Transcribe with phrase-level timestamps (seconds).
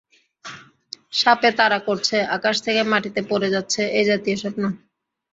[1.13, 4.63] সাপে তাড়া করছে, আকাশ থেকে মাটিতে পড়ে যাচ্ছে-এই জাতীয় স্বপ্ন।